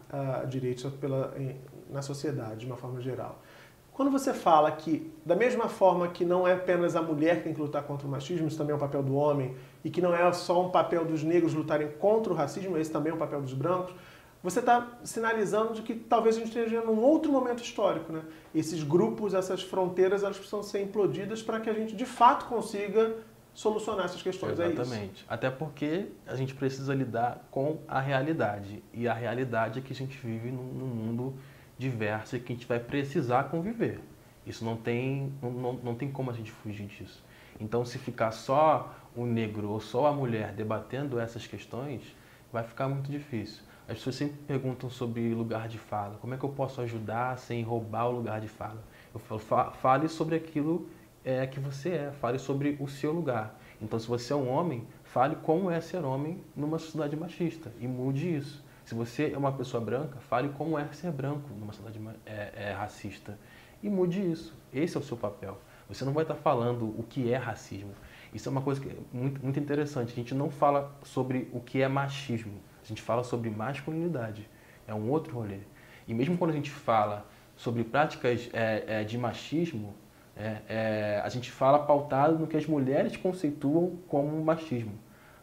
direitos 0.48 0.84
pela, 0.94 1.34
na 1.90 2.04
sociedade, 2.04 2.60
de 2.60 2.66
uma 2.68 2.78
forma 2.78 3.02
geral. 3.02 3.42
Quando 4.02 4.14
você 4.14 4.34
fala 4.34 4.72
que, 4.72 5.14
da 5.24 5.36
mesma 5.36 5.68
forma 5.68 6.08
que 6.08 6.26
não 6.26 6.48
é 6.48 6.54
apenas 6.54 6.96
a 6.96 7.04
mulher 7.04 7.38
que 7.38 7.44
tem 7.44 7.54
que 7.54 7.62
lutar 7.62 7.84
contra 7.84 8.08
o 8.08 8.10
machismo, 8.10 8.48
isso 8.48 8.58
também 8.58 8.74
é 8.74 8.76
um 8.76 8.80
papel 8.80 9.04
do 9.04 9.14
homem, 9.14 9.56
e 9.86 9.92
que 9.92 10.02
não 10.02 10.12
é 10.12 10.34
só 10.34 10.66
um 10.66 10.72
papel 10.72 11.06
dos 11.06 11.22
negros 11.24 11.54
lutarem 11.54 11.88
contra 12.00 12.34
o 12.34 12.36
racismo, 12.36 12.80
esse 12.80 12.90
também 12.90 13.12
é 13.12 13.14
um 13.14 13.20
papel 13.20 13.40
dos 13.40 13.54
brancos, 13.54 13.94
você 14.42 14.58
está 14.58 14.88
sinalizando 15.04 15.76
de 15.76 15.84
que 15.84 15.94
talvez 15.94 16.36
a 16.36 16.40
gente 16.40 16.48
esteja 16.48 16.82
num 16.82 17.00
outro 17.00 17.32
momento 17.32 17.62
histórico. 17.62 18.12
Né? 18.12 18.24
Esses 18.56 18.82
grupos, 18.82 19.36
essas 19.36 19.62
fronteiras, 19.62 20.24
elas 20.24 20.36
precisam 20.36 20.64
ser 20.64 20.82
implodidas 20.82 21.44
para 21.44 21.60
que 21.60 21.70
a 21.70 21.74
gente 21.74 21.96
de 21.96 22.06
fato 22.08 22.48
consiga 22.48 23.18
solucionar 23.54 24.06
essas 24.06 24.24
questões. 24.24 24.60
É 24.60 24.66
Exatamente. 24.66 25.28
É 25.30 25.32
Até 25.32 25.52
porque 25.52 26.08
a 26.26 26.36
gente 26.36 26.56
precisa 26.56 26.96
lidar 26.96 27.48
com 27.52 27.78
a 27.88 28.00
realidade. 28.00 28.84
E 28.92 29.08
a 29.08 29.14
realidade 29.14 29.78
é 29.78 29.82
que 29.84 29.94
a 29.94 29.96
gente 29.96 30.18
vive 30.18 30.50
num, 30.50 30.64
num 30.64 30.88
mundo 30.88 31.36
diverso 31.82 32.36
e 32.36 32.40
que 32.40 32.54
a 32.54 32.56
gente 32.56 32.68
vai 32.68 32.80
precisar 32.80 33.46
conviver. 33.46 34.00
Isso 34.46 34.64
não 34.64 34.78
tem, 34.78 35.34
não, 35.42 35.74
não 35.74 35.96
tem 35.96 36.12
como 36.12 36.30
a 36.30 36.34
gente 36.34 36.52
fugir 36.52 36.86
disso. 36.86 37.24
Então, 37.60 37.84
se 37.84 37.98
ficar 37.98 38.32
só 38.32 38.96
o 39.16 39.26
negro 39.26 39.70
ou 39.70 39.80
só 39.80 40.06
a 40.06 40.14
mulher 40.14 40.54
debatendo 40.54 41.20
essas 41.20 41.46
questões, 41.46 42.02
vai 42.54 42.64
ficar 42.64 42.88
muito 42.88 43.12
difícil. 43.12 43.64
As 43.88 43.98
pessoas 43.98 44.16
sempre 44.16 44.38
perguntam 44.48 44.90
sobre 44.90 45.34
lugar 45.34 45.68
de 45.68 45.78
fala. 45.78 46.18
Como 46.22 46.34
é 46.34 46.38
que 46.38 46.44
eu 46.44 46.50
posso 46.50 46.80
ajudar 46.82 47.38
sem 47.38 47.64
roubar 47.64 48.08
o 48.08 48.12
lugar 48.12 48.40
de 48.40 48.48
fala? 48.48 48.82
Eu 49.14 49.20
falo, 49.20 49.72
fale 49.74 50.08
sobre 50.08 50.36
aquilo 50.36 50.88
é, 51.26 51.46
que 51.46 51.60
você 51.60 51.90
é, 51.90 52.12
fale 52.12 52.40
sobre 52.40 52.78
o 52.80 52.88
seu 52.88 53.12
lugar. 53.12 53.60
Então, 53.82 54.00
se 54.00 54.08
você 54.08 54.32
é 54.32 54.36
um 54.36 54.50
homem, 54.50 54.88
fale 55.04 55.36
como 55.38 55.70
é 55.70 55.82
ser 55.82 56.06
homem 56.06 56.42
numa 56.56 56.78
sociedade 56.78 57.16
machista 57.16 57.72
e 57.80 57.88
mude 57.88 58.36
isso. 58.36 58.64
Se 58.86 58.96
você 58.96 59.32
é 59.34 59.38
uma 59.38 59.52
pessoa 59.52 59.84
branca, 59.84 60.20
fale 60.20 60.50
como 60.50 60.78
é 60.78 60.86
ser 60.94 61.12
branco 61.12 61.50
numa 61.54 61.72
sociedade 61.72 62.00
é, 62.26 62.52
é, 62.56 62.72
racista 62.74 63.38
e 63.82 63.90
mude 63.90 64.20
isso. 64.20 64.54
Esse 64.74 64.98
é 64.98 65.00
o 65.00 65.04
seu 65.04 65.18
papel. 65.18 65.58
Você 65.88 66.06
não 66.06 66.14
vai 66.14 66.24
estar 66.24 66.36
falando 66.36 66.86
o 66.98 67.04
que 67.04 67.32
é 67.32 67.38
racismo. 67.38 67.92
Isso 68.34 68.48
é 68.48 68.52
uma 68.52 68.62
coisa 68.62 68.80
que 68.80 68.90
é 68.90 68.96
muito, 69.12 69.42
muito 69.44 69.60
interessante. 69.60 70.14
A 70.14 70.16
gente 70.16 70.34
não 70.34 70.50
fala 70.50 70.96
sobre 71.04 71.50
o 71.52 71.60
que 71.60 71.82
é 71.82 71.88
machismo, 71.88 72.60
a 72.84 72.88
gente 72.88 73.02
fala 73.02 73.24
sobre 73.24 73.50
masculinidade. 73.50 74.50
É 74.88 74.94
um 74.94 75.10
outro 75.10 75.36
rolê. 75.36 75.60
E 76.08 76.14
mesmo 76.14 76.38
quando 76.38 76.52
a 76.52 76.54
gente 76.54 76.72
fala 76.72 77.26
sobre 77.56 77.84
práticas 77.84 78.50
é, 78.54 78.84
é, 78.88 79.04
de 79.04 79.18
machismo, 79.18 79.94
é, 80.36 80.58
é, 80.68 81.22
a 81.24 81.30
gente 81.30 81.52
fala 81.52 81.80
pautado 81.80 82.40
no 82.40 82.48
que 82.48 82.58
as 82.58 82.66
mulheres 82.66 83.16
conceituam 83.18 83.98
como 84.08 84.44
machismo. 84.44 84.94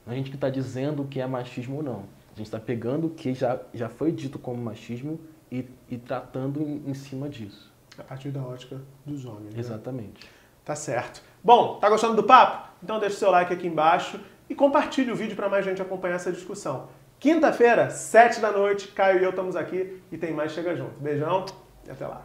Não 0.05 0.13
é 0.13 0.17
a 0.17 0.19
gente 0.19 0.31
que 0.31 0.37
está 0.37 0.49
dizendo 0.49 1.03
o 1.03 1.07
que 1.07 1.21
é 1.21 1.27
machismo 1.27 1.77
ou 1.77 1.83
não. 1.83 2.18
A 2.39 2.41
gente 2.41 2.47
está 2.47 2.61
pegando 2.61 3.09
o 3.09 3.11
que 3.11 3.35
já, 3.35 3.59
já 3.75 3.89
foi 3.89 4.13
dito 4.13 4.39
como 4.39 4.63
machismo 4.63 5.19
e, 5.51 5.69
e 5.89 5.99
tratando 5.99 6.63
em, 6.63 6.85
em, 6.87 6.95
cima 6.95 7.29
disso. 7.29 7.69
A 7.99 8.05
partir 8.05 8.29
da 8.29 8.41
ótica 8.41 8.81
dos 9.05 9.25
homens. 9.25 9.55
Né? 9.55 9.59
Exatamente. 9.59 10.31
Tá 10.65 10.77
certo. 10.77 11.21
Bom, 11.43 11.81
tá 11.81 11.91
gostando 11.91 12.15
do 12.15 12.23
papo? 12.23 12.69
Então 12.81 13.01
deixa 13.01 13.17
o 13.17 13.19
seu 13.19 13.31
like 13.33 13.53
aqui 13.53 13.67
embaixo 13.67 14.21
e 14.49 14.55
compartilhe 14.55 15.11
o 15.11 15.17
vídeo 15.17 15.35
para 15.35 15.49
mais 15.49 15.65
gente 15.65 15.83
acompanhar 15.83 16.15
essa 16.15 16.31
discussão. 16.31 16.89
Quinta-feira, 17.19 17.91
sete 17.91 18.39
da 18.39 18.53
noite, 18.53 18.87
Caio 18.87 19.19
e 19.19 19.25
eu 19.25 19.31
estamos 19.31 19.57
aqui 19.57 20.01
e 20.13 20.17
tem 20.17 20.33
mais 20.33 20.53
Chega 20.53 20.77
Junto. 20.77 20.95
Beijão 21.01 21.45
e 21.89 21.91
até 21.91 22.07
lá. 22.07 22.25